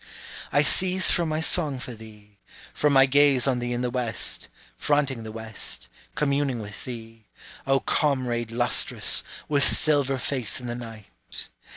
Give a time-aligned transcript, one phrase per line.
[0.51, 2.39] I cease from my song for thee,
[2.73, 7.27] From my gaze on thee in the west, fronting the west, communing with thee,
[7.67, 11.49] O comrade lustrous, with silver face in the night.